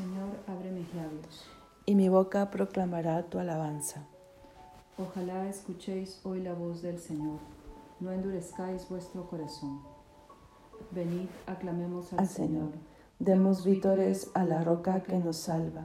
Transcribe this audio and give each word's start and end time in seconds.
Señor, 0.00 0.30
abre 0.46 0.70
mis 0.70 0.94
labios. 0.94 1.44
Y 1.84 1.94
mi 1.94 2.08
boca 2.08 2.50
proclamará 2.50 3.22
tu 3.24 3.38
alabanza. 3.38 4.06
Ojalá 4.96 5.46
escuchéis 5.46 6.22
hoy 6.24 6.40
la 6.40 6.54
voz 6.54 6.80
del 6.80 6.98
Señor. 6.98 7.38
No 8.00 8.10
endurezcáis 8.10 8.88
vuestro 8.88 9.28
corazón. 9.28 9.82
Venid, 10.90 11.28
aclamemos 11.46 12.14
al, 12.14 12.20
Al 12.20 12.28
Señor, 12.28 12.70
demos 13.18 13.62
vítores 13.66 14.30
a 14.32 14.44
la 14.44 14.64
roca 14.64 15.02
que 15.02 15.18
nos 15.18 15.36
salva. 15.36 15.84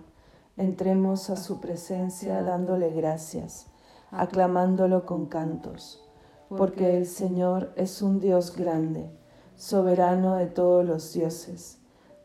Entremos 0.56 1.30
a 1.30 1.36
su 1.36 1.60
presencia 1.60 2.42
dándole 2.42 2.92
gracias, 2.92 3.68
aclamándolo 4.12 5.06
con 5.06 5.26
cantos, 5.26 6.02
porque 6.48 6.96
el 6.96 7.06
Señor 7.06 7.74
es 7.76 8.02
un 8.02 8.22
Dios 8.22 8.56
grande, 8.56 9.10
soberano 9.58 10.36
de 10.36 10.48
todos 10.48 10.86
los 10.86 11.12
dioses. 11.12 11.82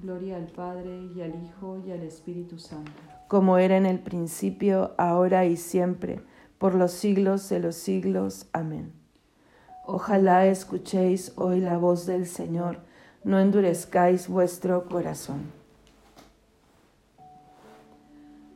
Gloria 0.00 0.36
al 0.36 0.46
Padre 0.46 1.08
y 1.14 1.20
al 1.20 1.34
Hijo 1.42 1.82
y 1.86 1.90
al 1.90 2.02
Espíritu 2.02 2.58
Santo. 2.58 2.92
Como 3.26 3.58
era 3.58 3.76
en 3.76 3.86
el 3.86 3.98
principio, 3.98 4.94
ahora 4.96 5.44
y 5.44 5.56
siempre, 5.56 6.20
por 6.58 6.74
los 6.74 6.92
siglos 6.92 7.48
de 7.48 7.60
los 7.60 7.76
siglos. 7.76 8.48
Amén. 8.52 8.92
Ojalá 9.86 10.46
escuchéis 10.46 11.32
hoy 11.36 11.60
la 11.60 11.78
voz 11.78 12.06
del 12.06 12.26
Señor 12.26 12.88
no 13.24 13.38
endurezcáis 13.38 14.28
vuestro 14.28 14.88
corazón. 14.88 15.50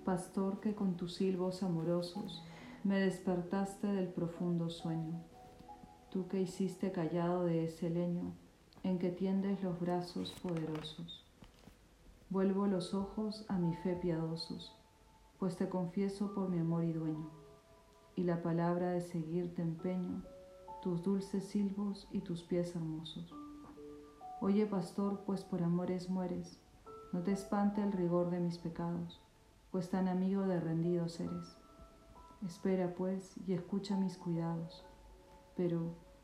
Pastor 0.05 0.61
que 0.61 0.75
con 0.75 0.97
tus 0.97 1.15
silbos 1.17 1.63
amorosos 1.63 2.43
me 2.85 2.99
despertaste 2.99 3.87
del 3.87 4.09
profundo 4.09 4.71
sueño, 4.71 5.21
tú 6.11 6.27
que 6.29 6.41
hiciste 6.41 6.91
callado 6.91 7.45
de 7.45 7.65
ese 7.65 7.91
leño 7.91 8.33
en 8.83 8.99
que 8.99 9.11
tiendes 9.11 9.63
los 9.63 9.79
brazos 9.79 10.33
poderosos. 10.43 11.22
Vuelvo 12.33 12.67
los 12.67 12.95
ojos 12.95 13.45
a 13.49 13.59
mi 13.59 13.75
fe 13.75 13.95
piadosos, 13.95 14.75
pues 15.39 15.55
te 15.59 15.69
confieso 15.69 16.33
por 16.33 16.49
mi 16.49 16.61
amor 16.61 16.83
y 16.83 16.95
dueño, 16.95 17.29
y 18.17 18.23
la 18.23 18.41
palabra 18.41 18.93
de 18.93 19.03
seguirte 19.03 19.61
empeño, 19.61 20.23
tus 20.81 21.03
dulces 21.03 21.45
silbos 21.45 22.09
y 22.11 22.21
tus 22.21 22.43
pies 22.43 22.75
hermosos. 22.75 23.35
Oye, 24.41 24.65
pastor, 24.65 25.21
pues 25.27 25.45
por 25.45 25.63
amores 25.63 26.09
mueres, 26.09 26.59
no 27.13 27.21
te 27.21 27.33
espante 27.33 27.83
el 27.83 27.93
rigor 27.93 28.31
de 28.31 28.41
mis 28.41 28.57
pecados, 28.57 29.21
pues 29.71 29.91
tan 29.91 30.09
amigo 30.09 30.47
de 30.47 30.59
rendidos 30.59 31.21
eres. 31.21 31.59
Espera, 32.47 32.95
pues, 32.95 33.35
y 33.47 33.53
escucha 33.53 33.95
mis 33.99 34.17
cuidados. 34.17 34.87
Pero, 35.55 35.83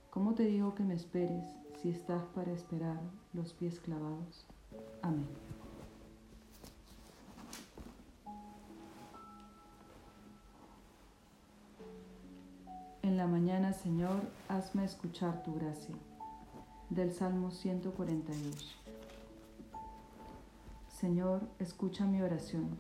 ¿cómo 0.09 0.33
te 0.33 0.45
digo 0.45 0.75
que 0.75 0.85
me 0.85 0.95
esperes 0.95 1.45
si 1.75 1.91
estás 1.91 2.25
para 2.29 2.51
esperar 2.51 2.99
los 3.35 3.53
pies 3.53 3.79
clavados? 3.79 4.47
Amén. 5.03 5.48
Mañana, 13.29 13.73
Señor, 13.73 14.21
hazme 14.49 14.85
escuchar 14.85 15.43
tu 15.43 15.55
gracia 15.55 15.95
del 16.91 17.13
Salmo 17.13 17.51
142. 17.51 18.77
Señor, 20.89 21.43
escucha 21.59 22.07
mi 22.07 22.23
oración. 22.23 22.79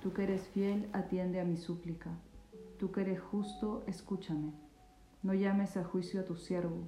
Tú 0.00 0.12
que 0.12 0.22
eres 0.22 0.42
fiel, 0.48 0.88
atiende 0.92 1.40
a 1.40 1.44
mi 1.44 1.56
súplica. 1.56 2.10
Tú 2.78 2.92
que 2.92 3.02
eres 3.02 3.20
justo, 3.20 3.82
escúchame. 3.86 4.52
No 5.22 5.34
llames 5.34 5.76
a 5.76 5.84
juicio 5.84 6.20
a 6.20 6.24
tu 6.24 6.36
siervo, 6.36 6.78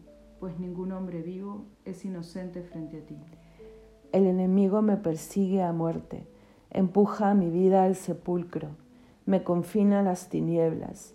pues 0.41 0.59
ningún 0.59 0.93
hombre 0.93 1.21
vivo 1.21 1.67
es 1.85 2.05
inocente 2.05 2.63
frente 2.63 2.99
a 2.99 3.07
ti. 3.07 3.19
El 4.13 4.27
enemigo 4.27 4.81
me 4.81 4.97
persigue 4.97 5.63
a 5.63 5.73
muerte, 5.73 6.27
empuja 6.71 7.35
mi 7.35 7.51
vida 7.51 7.85
al 7.85 7.97
sepulcro, 7.97 8.69
me 9.27 9.43
confina 9.43 10.01
a 10.01 10.03
las 10.03 10.29
tinieblas, 10.29 11.15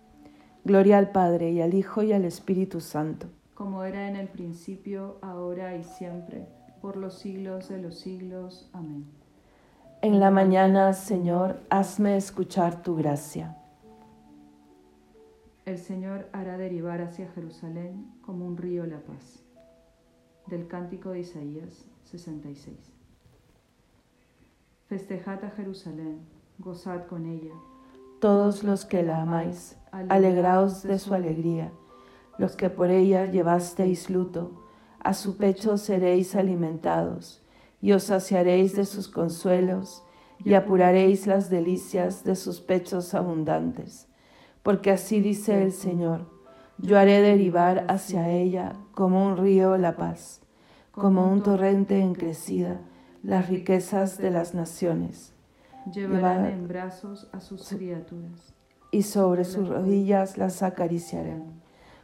Gloria 0.63 0.97
al 0.97 1.11
Padre 1.11 1.51
y 1.51 1.61
al 1.61 1.73
Hijo 1.73 2.03
y 2.03 2.13
al 2.13 2.25
Espíritu 2.25 2.79
Santo 2.81 3.27
como 3.61 3.83
era 3.83 4.09
en 4.09 4.15
el 4.15 4.27
principio, 4.27 5.19
ahora 5.21 5.75
y 5.75 5.83
siempre, 5.83 6.47
por 6.81 6.97
los 6.97 7.19
siglos 7.19 7.69
de 7.69 7.77
los 7.77 7.99
siglos. 7.99 8.67
Amén. 8.73 9.05
En 10.01 10.19
la 10.19 10.31
mañana, 10.31 10.93
Señor, 10.93 11.59
hazme 11.69 12.17
escuchar 12.17 12.81
tu 12.81 12.95
gracia. 12.95 13.55
El 15.65 15.77
Señor 15.77 16.27
hará 16.31 16.57
derivar 16.57 17.03
hacia 17.03 17.29
Jerusalén 17.33 18.11
como 18.23 18.47
un 18.47 18.57
río 18.57 18.87
la 18.87 19.01
paz. 19.01 19.43
Del 20.47 20.67
cántico 20.67 21.11
de 21.11 21.19
Isaías 21.19 21.85
66. 22.05 22.75
Festejad 24.87 25.45
a 25.45 25.51
Jerusalén, 25.51 26.21
gozad 26.57 27.05
con 27.05 27.27
ella. 27.27 27.53
Todos 28.19 28.63
los 28.63 28.85
que 28.85 29.03
la 29.03 29.21
amáis, 29.21 29.77
alegraos 29.91 30.83
de 30.83 30.99
su 30.99 31.13
alegría. 31.13 31.71
los 32.37 32.55
que 32.55 32.69
por 32.69 32.89
ella 32.89 33.25
llevasteis 33.25 34.09
luto, 34.09 34.63
a 34.99 35.13
su 35.13 35.37
pecho 35.37 35.77
seréis 35.77 36.35
alimentados, 36.35 37.43
y 37.81 37.91
os 37.91 38.03
saciaréis 38.05 38.75
de 38.75 38.85
sus 38.85 39.09
consuelos, 39.09 40.03
y 40.43 40.55
apuraréis 40.55 41.27
las 41.27 41.51
delicias 41.51 42.23
de 42.23 42.35
sus 42.35 42.59
pechos 42.59 43.13
abundantes. 43.13 44.07
Porque 44.63 44.89
así 44.89 45.19
dice 45.19 45.61
el 45.61 45.71
Señor, 45.71 46.25
yo 46.79 46.97
haré 46.97 47.21
derivar 47.21 47.85
hacia 47.89 48.29
ella 48.29 48.73
como 48.93 49.27
un 49.27 49.37
río 49.37 49.77
la 49.77 49.95
paz, 49.95 50.41
como 50.91 51.31
un 51.31 51.43
torrente 51.43 51.99
en 51.99 52.15
crecida, 52.15 52.81
las 53.21 53.49
riquezas 53.49 54.17
de 54.17 54.31
las 54.31 54.55
naciones. 54.55 55.33
Llevarán 55.93 56.45
en 56.47 56.67
brazos 56.67 57.29
a 57.33 57.39
sus 57.39 57.69
criaturas 57.69 58.55
y 58.91 59.03
sobre 59.03 59.45
sus 59.45 59.69
rodillas 59.69 60.37
las 60.37 60.61
acariciaré, 60.61 61.41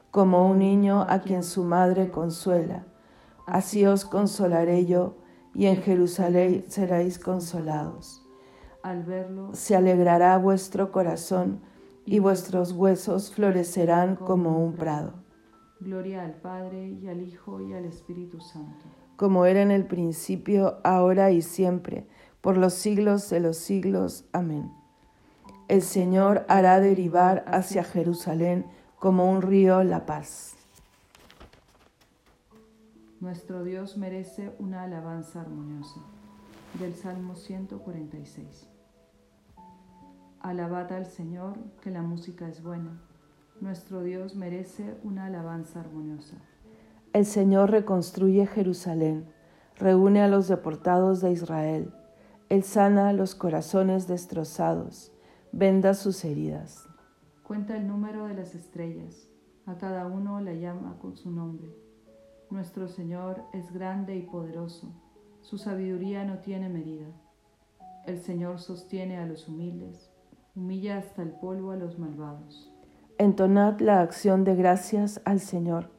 como 0.10 0.50
un 0.50 0.60
niño 0.60 1.06
a 1.08 1.20
quien 1.20 1.44
su 1.44 1.64
madre 1.64 2.10
consuela. 2.10 2.86
Así 3.46 3.86
os 3.86 4.06
consolaré 4.06 4.86
yo, 4.86 5.18
y 5.54 5.66
en 5.66 5.78
Jerusalén 5.78 6.66
seréis 6.68 7.20
consolados. 7.20 8.26
Al 8.84 9.04
verlo, 9.04 9.50
se 9.54 9.76
alegrará 9.76 10.38
vuestro 10.38 10.92
corazón, 10.92 11.62
y 12.06 12.20
vuestros 12.20 12.72
huesos 12.72 13.32
florecerán 13.32 14.16
como 14.16 14.64
un 14.64 14.74
prado. 14.74 15.14
Gloria 15.82 16.24
al 16.24 16.36
Padre, 16.36 16.88
y 16.90 17.08
al 17.08 17.22
Hijo, 17.22 17.62
y 17.62 17.74
al 17.74 17.86
Espíritu 17.86 18.40
Santo. 18.40 18.86
Como 19.18 19.46
era 19.46 19.62
en 19.62 19.72
el 19.72 19.86
principio, 19.86 20.78
ahora 20.84 21.32
y 21.32 21.42
siempre, 21.42 22.08
por 22.40 22.56
los 22.56 22.74
siglos 22.74 23.30
de 23.30 23.42
los 23.42 23.58
siglos. 23.58 24.26
Amén. 24.32 24.72
El 25.68 25.82
Señor 25.82 26.46
hará 26.48 26.80
derivar 26.80 27.44
hacia 27.46 27.84
Jerusalén 27.84 28.66
como 29.00 29.30
un 29.30 29.42
río 29.42 29.84
la 29.84 30.06
paz. 30.06 30.56
Nuestro 33.20 33.66
Dios 33.66 33.98
merece 33.98 34.54
una 34.60 34.84
alabanza 34.84 35.42
armoniosa. 35.42 36.00
Del 36.80 36.96
Salmo 36.96 37.36
146. 37.36 38.70
Alabad 40.40 40.94
al 40.94 41.06
Señor, 41.06 41.58
que 41.82 41.92
la 41.92 42.02
música 42.02 42.48
es 42.48 42.64
buena. 42.64 43.02
Nuestro 43.60 44.04
Dios 44.04 44.36
merece 44.36 44.96
una 45.04 45.26
alabanza 45.26 45.82
armoniosa. 45.82 46.38
El 47.12 47.26
Señor 47.26 47.72
reconstruye 47.72 48.48
Jerusalén, 48.48 49.26
reúne 49.76 50.22
a 50.22 50.30
los 50.30 50.48
deportados 50.48 51.20
de 51.20 51.32
Israel. 51.32 51.94
Él 52.48 52.64
sana 52.64 53.12
los 53.12 53.36
corazones 53.36 54.08
destrozados 54.08 55.12
venda 55.58 55.96
sus 55.96 56.24
heridas. 56.24 56.88
Cuenta 57.42 57.76
el 57.76 57.88
número 57.88 58.28
de 58.28 58.36
las 58.36 58.54
estrellas, 58.54 59.28
a 59.66 59.76
cada 59.80 60.06
uno 60.06 60.40
la 60.40 60.54
llama 60.54 61.00
con 61.02 61.18
su 61.18 61.32
nombre. 61.32 61.76
Nuestro 62.52 62.88
Señor 62.88 63.42
es 63.54 63.74
grande 63.74 64.16
y 64.16 64.22
poderoso, 64.22 64.94
su 65.42 65.58
sabiduría 65.58 66.26
no 66.26 66.38
tiene 66.38 66.70
medida. 66.70 67.08
El 68.06 68.22
Señor 68.22 68.60
sostiene 68.60 69.18
a 69.18 69.26
los 69.26 69.48
humildes, 69.48 70.12
humilla 70.56 71.00
hasta 71.00 71.24
el 71.24 71.32
polvo 71.32 71.72
a 71.72 71.76
los 71.76 71.98
malvados. 71.98 72.72
Entonad 73.18 73.80
la 73.80 74.02
acción 74.02 74.44
de 74.44 74.56
gracias 74.56 75.22
al 75.26 75.40
Señor, 75.40 75.90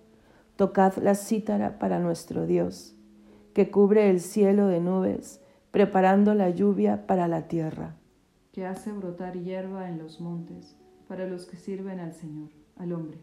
tocad 0.55 0.99
la 0.99 1.17
cítara 1.17 1.81
para 1.81 1.99
nuestro 1.99 2.47
Dios, 2.47 2.95
que 3.55 3.73
cubre 3.73 4.09
el 4.09 4.21
cielo 4.21 4.69
de 4.69 4.79
nubes, 4.79 5.41
preparando 5.73 6.35
la 6.35 6.49
lluvia 6.49 7.09
para 7.09 7.27
la 7.27 7.49
tierra 7.49 7.97
que 8.59 8.67
hace 8.67 8.91
brotar 8.91 9.39
hierba 9.39 9.89
en 9.89 9.99
los 9.99 10.21
montes 10.21 10.77
para 11.07 11.29
los 11.29 11.47
que 11.47 11.57
sirven 11.57 12.01
al 12.01 12.13
Señor, 12.13 12.49
al 12.77 12.93
hombre, 12.93 13.21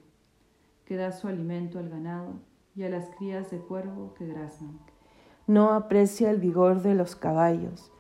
que 0.86 0.96
da 0.96 1.12
su 1.12 1.28
alimento 1.28 1.78
al 1.78 1.90
ganado 1.90 2.36
y 2.74 2.84
a 2.84 2.90
las 2.90 3.10
crías 3.10 3.52
de 3.52 3.58
cuervo 3.58 4.14
que 4.14 4.28
graznan. 4.28 4.80
No 5.46 5.74
aprecia 5.74 6.32
el 6.32 6.40
vigor 6.40 6.84
de 6.84 6.96
los 6.96 7.18
caballos, 7.18 7.92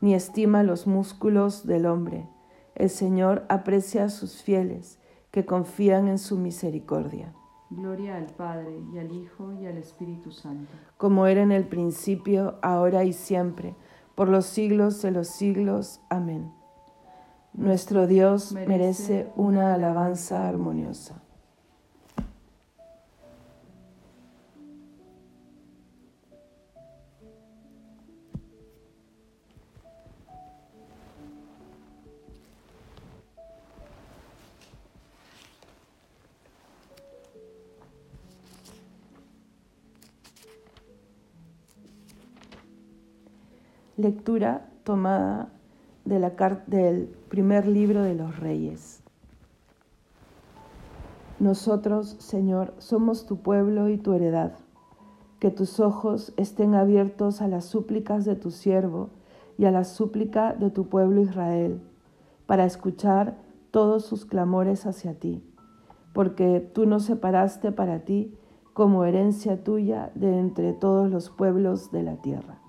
ni 0.00 0.14
estima 0.14 0.62
los 0.62 0.86
músculos 0.86 1.66
del 1.66 1.86
hombre. 1.86 2.28
El 2.76 2.90
Señor 2.90 3.44
aprecia 3.48 4.04
a 4.04 4.08
sus 4.08 4.44
fieles, 4.44 5.00
que 5.32 5.44
confían 5.44 6.06
en 6.06 6.18
su 6.18 6.38
misericordia. 6.38 7.34
Gloria 7.70 8.18
al 8.18 8.26
Padre 8.26 8.78
y 8.92 8.98
al 8.98 9.10
Hijo 9.10 9.52
y 9.52 9.66
al 9.66 9.78
Espíritu 9.78 10.30
Santo. 10.30 10.70
Como 10.96 11.26
era 11.26 11.42
en 11.42 11.50
el 11.50 11.66
principio, 11.66 12.54
ahora 12.62 13.02
y 13.02 13.12
siempre, 13.12 13.74
por 14.14 14.28
los 14.28 14.46
siglos 14.46 15.02
de 15.02 15.10
los 15.10 15.26
siglos. 15.26 16.00
Amén. 16.08 16.52
Nuestro 17.56 18.08
Dios 18.08 18.50
merece 18.52 19.28
una 19.36 19.74
alabanza 19.74 20.48
armoniosa. 20.48 21.22
Lectura 43.96 44.66
tomada 44.82 45.53
de 46.04 46.18
la, 46.18 46.30
del 46.66 47.08
primer 47.28 47.66
libro 47.66 48.02
de 48.02 48.14
los 48.14 48.38
reyes. 48.38 49.02
Nosotros, 51.40 52.16
Señor, 52.20 52.74
somos 52.78 53.26
tu 53.26 53.38
pueblo 53.38 53.88
y 53.88 53.98
tu 53.98 54.12
heredad. 54.12 54.52
Que 55.40 55.50
tus 55.50 55.80
ojos 55.80 56.32
estén 56.36 56.74
abiertos 56.74 57.42
a 57.42 57.48
las 57.48 57.64
súplicas 57.64 58.24
de 58.24 58.36
tu 58.36 58.50
siervo 58.50 59.10
y 59.58 59.64
a 59.66 59.70
la 59.70 59.84
súplica 59.84 60.54
de 60.54 60.70
tu 60.70 60.88
pueblo 60.88 61.20
Israel, 61.20 61.80
para 62.46 62.64
escuchar 62.64 63.36
todos 63.70 64.04
sus 64.04 64.24
clamores 64.24 64.86
hacia 64.86 65.18
ti, 65.18 65.42
porque 66.12 66.60
tú 66.60 66.86
nos 66.86 67.04
separaste 67.04 67.72
para 67.72 68.00
ti 68.04 68.34
como 68.72 69.04
herencia 69.04 69.62
tuya 69.62 70.10
de 70.14 70.38
entre 70.38 70.72
todos 70.72 71.10
los 71.10 71.30
pueblos 71.30 71.90
de 71.92 72.02
la 72.02 72.16
tierra. 72.16 72.63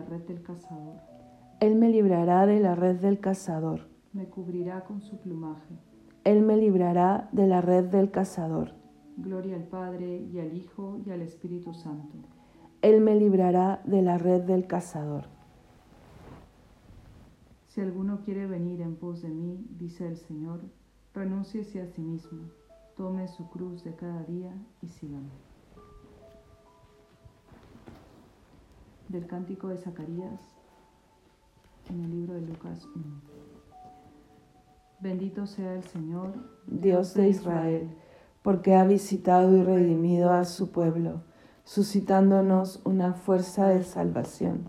La 0.00 0.06
red 0.06 0.22
del 0.22 0.42
cazador. 0.42 0.96
Él 1.60 1.76
me 1.76 1.90
librará 1.90 2.46
de 2.46 2.58
la 2.58 2.74
red 2.74 2.96
del 3.00 3.20
cazador. 3.20 3.88
Me 4.14 4.26
cubrirá 4.26 4.84
con 4.84 5.02
su 5.02 5.18
plumaje. 5.18 5.74
Él 6.24 6.40
me 6.40 6.56
librará 6.56 7.28
de 7.32 7.46
la 7.46 7.60
red 7.60 7.84
del 7.84 8.10
cazador. 8.10 8.72
Gloria 9.18 9.56
al 9.56 9.64
Padre 9.64 10.26
y 10.32 10.38
al 10.38 10.56
Hijo 10.56 10.98
y 11.04 11.10
al 11.10 11.20
Espíritu 11.20 11.74
Santo. 11.74 12.16
Él 12.80 13.02
me 13.02 13.14
librará 13.14 13.82
de 13.84 14.00
la 14.00 14.16
red 14.16 14.42
del 14.42 14.66
cazador. 14.66 15.26
Si 17.68 17.82
alguno 17.82 18.20
quiere 18.24 18.46
venir 18.46 18.80
en 18.80 18.96
pos 18.96 19.20
de 19.20 19.28
mí, 19.28 19.66
dice 19.78 20.06
el 20.08 20.16
Señor, 20.16 20.60
renúnciese 21.12 21.82
a 21.82 21.86
sí 21.86 22.00
mismo, 22.00 22.48
tome 22.96 23.28
su 23.28 23.50
cruz 23.50 23.84
de 23.84 23.94
cada 23.94 24.24
día 24.24 24.54
y 24.80 24.88
sígame. 24.88 25.49
Del 29.10 29.26
cántico 29.26 29.68
de 29.68 29.76
Zacarías 29.76 30.40
en 31.88 32.04
el 32.04 32.10
libro 32.10 32.34
de 32.34 32.42
Lucas 32.42 32.86
1. 32.94 33.04
Bendito 35.00 35.46
sea 35.46 35.74
el 35.74 35.82
Señor, 35.82 36.32
Dios 36.66 37.14
de 37.14 37.28
Israel, 37.28 37.90
porque 38.42 38.76
ha 38.76 38.84
visitado 38.84 39.56
y 39.56 39.62
redimido 39.62 40.30
a 40.30 40.44
su 40.44 40.70
pueblo, 40.70 41.22
suscitándonos 41.64 42.80
una 42.84 43.14
fuerza 43.14 43.68
de 43.68 43.82
salvación 43.82 44.68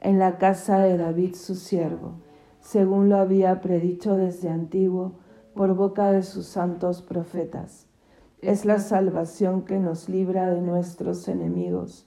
en 0.00 0.18
la 0.18 0.38
casa 0.38 0.78
de 0.78 0.96
David 0.96 1.34
su 1.34 1.56
siervo, 1.56 2.14
según 2.60 3.08
lo 3.08 3.16
había 3.16 3.60
predicho 3.60 4.16
desde 4.16 4.50
antiguo 4.50 5.18
por 5.54 5.74
boca 5.74 6.12
de 6.12 6.22
sus 6.22 6.46
santos 6.46 7.02
profetas. 7.02 7.86
Es 8.40 8.64
la 8.64 8.78
salvación 8.78 9.62
que 9.62 9.78
nos 9.78 10.08
libra 10.08 10.48
de 10.48 10.60
nuestros 10.60 11.26
enemigos 11.26 12.06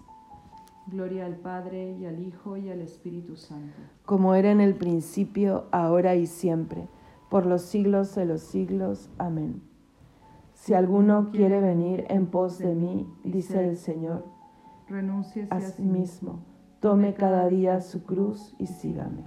Gloria 0.87 1.25
al 1.25 1.35
Padre 1.35 1.95
y 1.97 2.05
al 2.05 2.19
Hijo 2.19 2.57
y 2.57 2.69
al 2.69 2.81
Espíritu 2.81 3.35
Santo. 3.35 3.73
Como 4.05 4.33
era 4.35 4.51
en 4.51 4.61
el 4.61 4.75
principio, 4.75 5.65
ahora 5.71 6.15
y 6.15 6.25
siempre, 6.25 6.87
por 7.29 7.45
los 7.45 7.61
siglos 7.61 8.15
de 8.15 8.25
los 8.25 8.41
siglos. 8.41 9.09
Amén. 9.17 9.61
Si 10.53 10.73
alguno 10.73 11.31
quiere 11.31 11.59
venir 11.59 12.05
en 12.09 12.27
pos 12.27 12.59
de 12.59 12.75
mí, 12.75 13.07
dice 13.23 13.67
el 13.67 13.77
Señor, 13.77 14.25
renuncie 14.87 15.47
a 15.49 15.59
sí 15.59 15.81
mismo, 15.81 16.39
tome 16.79 17.13
cada 17.13 17.47
día 17.47 17.81
su 17.81 18.03
cruz 18.03 18.53
y 18.59 18.67
sígame. 18.67 19.23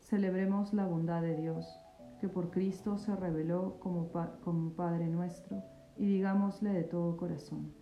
Celebremos 0.00 0.72
la 0.72 0.86
bondad 0.86 1.20
de 1.20 1.36
Dios, 1.36 1.66
que 2.20 2.28
por 2.28 2.50
Cristo 2.50 2.96
se 2.96 3.14
reveló 3.16 3.80
como, 3.80 4.08
como 4.44 4.70
Padre 4.70 5.08
nuestro, 5.08 5.62
y 5.98 6.06
digámosle 6.06 6.72
de 6.72 6.82
todo 6.84 7.16
corazón. 7.16 7.72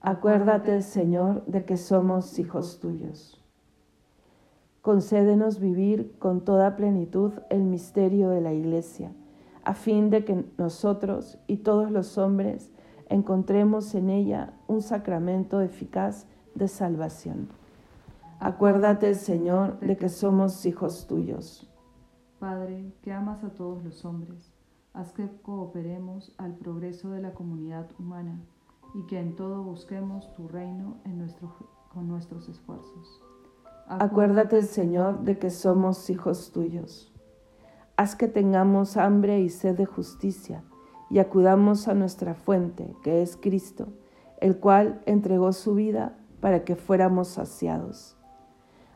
Acuérdate, 0.00 0.80
Señor, 0.82 1.44
de 1.46 1.64
que 1.64 1.76
somos 1.76 2.38
hijos 2.38 2.80
tuyos. 2.80 3.44
Concédenos 4.82 5.60
vivir 5.60 6.16
con 6.18 6.42
toda 6.42 6.74
plenitud 6.76 7.32
el 7.50 7.62
misterio 7.62 8.30
de 8.30 8.40
la 8.40 8.54
Iglesia, 8.54 9.12
a 9.62 9.74
fin 9.74 10.08
de 10.08 10.24
que 10.24 10.44
nosotros 10.56 11.38
y 11.46 11.58
todos 11.58 11.90
los 11.90 12.16
hombres 12.16 12.70
encontremos 13.10 13.94
en 13.94 14.08
ella 14.08 14.54
un 14.68 14.80
sacramento 14.80 15.60
eficaz 15.60 16.26
de 16.54 16.66
salvación. 16.66 17.48
Acuérdate, 18.38 19.14
Señor, 19.14 19.78
de 19.80 19.98
que 19.98 20.08
somos 20.08 20.64
hijos 20.64 21.06
tuyos. 21.06 21.70
Padre, 22.38 22.94
que 23.02 23.12
amas 23.12 23.44
a 23.44 23.50
todos 23.50 23.84
los 23.84 24.02
hombres, 24.06 24.54
haz 24.92 25.12
que 25.12 25.28
cooperemos 25.42 26.34
al 26.38 26.54
progreso 26.54 27.10
de 27.10 27.20
la 27.20 27.32
comunidad 27.32 27.88
humana 27.98 28.40
y 28.94 29.06
que 29.06 29.18
en 29.18 29.36
todo 29.36 29.62
busquemos 29.62 30.32
tu 30.34 30.48
reino 30.48 30.96
con 31.92 32.08
nuestros 32.08 32.48
esfuerzos. 32.48 33.22
Acuérdate, 33.88 34.62
Señor, 34.62 35.20
de 35.20 35.38
que 35.38 35.50
somos 35.50 36.10
hijos 36.10 36.52
tuyos. 36.52 37.12
Haz 37.96 38.16
que 38.16 38.28
tengamos 38.28 38.96
hambre 38.96 39.40
y 39.40 39.48
sed 39.48 39.76
de 39.76 39.86
justicia 39.86 40.62
y 41.10 41.18
acudamos 41.18 41.88
a 41.88 41.94
nuestra 41.94 42.34
fuente, 42.34 42.94
que 43.02 43.22
es 43.22 43.36
Cristo, 43.36 43.88
el 44.38 44.58
cual 44.58 45.02
entregó 45.06 45.52
su 45.52 45.74
vida 45.74 46.16
para 46.40 46.64
que 46.64 46.76
fuéramos 46.76 47.28
saciados. 47.28 48.16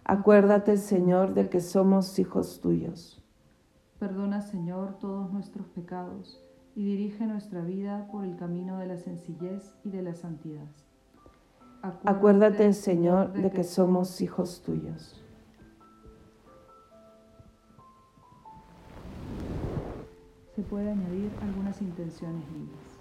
Acuérdate, 0.04 0.76
Señor, 0.76 1.34
de 1.34 1.48
que 1.48 1.60
somos 1.60 2.18
hijos 2.18 2.60
tuyos. 2.60 3.23
Perdona, 4.04 4.42
Señor, 4.42 4.98
todos 4.98 5.32
nuestros 5.32 5.66
pecados 5.68 6.38
y 6.76 6.84
dirige 6.84 7.26
nuestra 7.26 7.62
vida 7.62 8.06
por 8.12 8.26
el 8.26 8.36
camino 8.36 8.76
de 8.76 8.86
la 8.86 8.98
sencillez 8.98 9.74
y 9.82 9.88
de 9.88 10.02
la 10.02 10.14
santidad. 10.14 10.66
Acuérdate, 11.80 12.10
Acuérdate 12.10 12.72
Señor, 12.74 13.32
de 13.32 13.50
que 13.50 13.64
somos 13.64 14.20
hijos 14.20 14.60
tuyos. 14.60 15.24
Se 20.54 20.60
puede 20.60 20.90
añadir 20.90 21.30
algunas 21.40 21.80
intenciones 21.80 22.44
libres. 22.52 22.93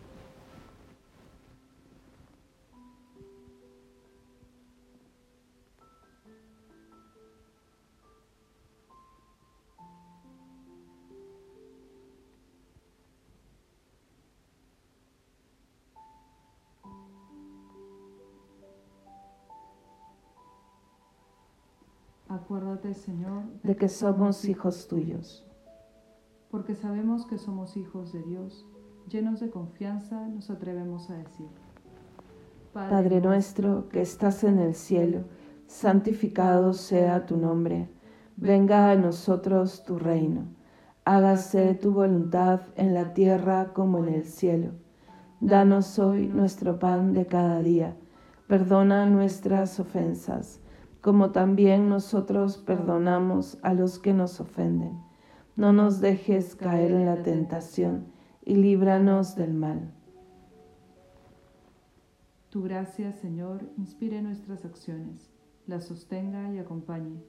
Acuérdate, 22.54 22.94
Señor, 22.94 23.46
de 23.64 23.76
que 23.76 23.90
somos 23.90 24.46
hijos 24.46 24.88
tuyos. 24.88 25.44
Porque 26.52 26.76
sabemos 26.76 27.26
que 27.26 27.40
somos 27.40 27.76
hijos 27.78 28.14
de 28.14 28.22
Dios, 28.22 28.68
llenos 29.10 29.40
de 29.40 29.50
confianza 29.50 30.28
nos 30.28 30.52
atrevemos 30.52 31.10
a 31.10 31.16
decir. 31.16 31.48
Padre 32.72 33.22
nuestro 33.22 33.90
que 33.90 34.02
estás 34.02 34.44
en 34.44 34.60
el 34.60 34.76
cielo, 34.76 35.24
santificado 35.66 36.74
sea 36.74 37.26
tu 37.26 37.38
nombre. 37.38 37.90
Venga 38.38 38.92
a 38.92 38.96
nosotros 38.98 39.84
tu 39.84 39.98
reino. 39.98 40.44
Hágase 41.06 41.74
tu 41.74 41.92
voluntad 41.92 42.62
en 42.76 42.94
la 42.94 43.16
tierra 43.16 43.74
como 43.74 43.98
en 43.98 44.14
el 44.14 44.26
cielo. 44.26 44.74
Danos 45.40 45.98
hoy 45.98 46.28
nuestro 46.28 46.78
pan 46.78 47.14
de 47.14 47.26
cada 47.26 47.64
día. 47.64 47.98
Perdona 48.46 49.08
nuestras 49.08 49.80
ofensas 49.80 50.60
como 51.04 51.32
también 51.32 51.90
nosotros 51.90 52.58
perdonamos 52.58 53.60
a 53.62 53.74
los 53.74 54.00
que 54.00 54.14
nos 54.14 54.40
ofenden. 54.40 55.02
No 55.58 55.74
nos 55.74 56.00
dejes 56.00 56.56
caer 56.56 56.94
en 56.94 57.06
la 57.06 57.22
tentación 57.22 58.06
y 58.46 58.56
líbranos 58.56 59.36
del 59.36 59.54
mal. 59.54 59.94
Tu 62.50 62.64
gracia, 62.64 63.12
Señor, 63.12 63.70
inspire 63.78 64.22
nuestras 64.22 64.64
acciones, 64.64 65.30
las 65.68 65.84
sostenga 65.84 66.54
y 66.54 66.60
acompañe, 66.60 67.22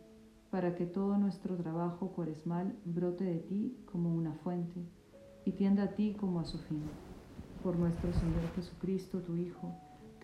para 0.50 0.76
que 0.76 0.86
todo 0.86 1.18
nuestro 1.18 1.56
trabajo 1.56 2.12
cuaresmal 2.12 2.76
brote 2.84 3.24
de 3.24 3.40
ti 3.40 3.76
como 3.86 4.14
una 4.14 4.34
fuente 4.34 4.86
y 5.44 5.50
tienda 5.50 5.82
a 5.82 5.94
ti 5.96 6.14
como 6.14 6.38
a 6.38 6.44
su 6.44 6.58
fin. 6.58 6.84
Por 7.64 7.76
nuestro 7.76 8.12
Señor 8.12 8.42
Jesucristo, 8.54 9.18
tu 9.18 9.34
Hijo, 9.34 9.74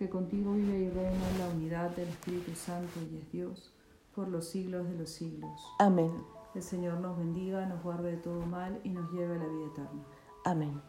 que 0.00 0.08
contigo 0.08 0.54
vive 0.54 0.78
y 0.78 0.88
reina 0.88 1.30
en 1.30 1.38
la 1.38 1.48
unidad 1.54 1.90
del 1.90 2.08
Espíritu 2.08 2.52
Santo 2.54 3.00
y 3.12 3.18
es 3.18 3.30
Dios, 3.30 3.70
por 4.14 4.28
los 4.28 4.48
siglos 4.48 4.88
de 4.88 4.96
los 4.96 5.10
siglos. 5.10 5.60
Amén. 5.78 6.10
El 6.54 6.62
Señor 6.62 7.00
nos 7.00 7.18
bendiga, 7.18 7.66
nos 7.66 7.82
guarde 7.82 8.12
de 8.12 8.16
todo 8.16 8.46
mal 8.46 8.80
y 8.82 8.88
nos 8.88 9.12
lleve 9.12 9.34
a 9.34 9.38
la 9.38 9.46
vida 9.46 9.66
eterna. 9.66 10.02
Amén. 10.46 10.80